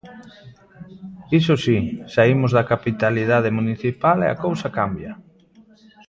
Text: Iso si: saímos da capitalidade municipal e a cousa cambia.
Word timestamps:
Iso 1.39 1.55
si: 1.63 1.77
saímos 2.13 2.51
da 2.57 2.67
capitalidade 2.73 3.49
municipal 3.59 4.17
e 4.25 4.27
a 4.29 4.39
cousa 4.45 4.67
cambia. 4.77 5.11